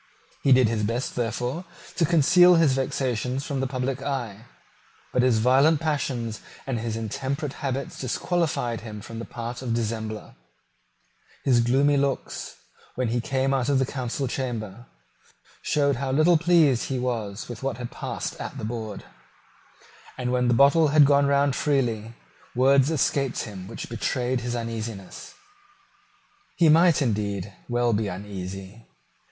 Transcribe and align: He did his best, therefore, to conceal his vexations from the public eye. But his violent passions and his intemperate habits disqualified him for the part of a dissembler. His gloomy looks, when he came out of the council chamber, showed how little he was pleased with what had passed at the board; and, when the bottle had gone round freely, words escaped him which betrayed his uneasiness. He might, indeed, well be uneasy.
He 0.41 0.51
did 0.51 0.67
his 0.67 0.81
best, 0.81 1.15
therefore, 1.15 1.63
to 1.95 2.05
conceal 2.07 2.55
his 2.55 2.73
vexations 2.73 3.45
from 3.45 3.59
the 3.59 3.67
public 3.67 4.01
eye. 4.01 4.45
But 5.13 5.21
his 5.21 5.37
violent 5.37 5.79
passions 5.79 6.41
and 6.65 6.79
his 6.79 6.97
intemperate 6.97 7.53
habits 7.61 7.99
disqualified 7.99 8.81
him 8.81 9.01
for 9.01 9.13
the 9.13 9.25
part 9.25 9.61
of 9.61 9.69
a 9.69 9.73
dissembler. 9.73 10.33
His 11.43 11.59
gloomy 11.59 11.97
looks, 11.97 12.55
when 12.95 13.09
he 13.09 13.21
came 13.21 13.53
out 13.53 13.69
of 13.69 13.77
the 13.77 13.85
council 13.85 14.27
chamber, 14.27 14.87
showed 15.61 15.97
how 15.97 16.11
little 16.11 16.33
he 16.37 16.65
was 16.97 17.35
pleased 17.37 17.47
with 17.47 17.61
what 17.61 17.77
had 17.77 17.91
passed 17.91 18.35
at 18.41 18.57
the 18.57 18.65
board; 18.65 19.03
and, 20.17 20.31
when 20.31 20.47
the 20.47 20.55
bottle 20.55 20.87
had 20.87 21.05
gone 21.05 21.27
round 21.27 21.55
freely, 21.55 22.15
words 22.55 22.89
escaped 22.89 23.43
him 23.43 23.67
which 23.67 23.87
betrayed 23.87 24.41
his 24.41 24.55
uneasiness. 24.55 25.35
He 26.55 26.69
might, 26.69 27.03
indeed, 27.03 27.53
well 27.69 27.93
be 27.93 28.07
uneasy. 28.07 28.87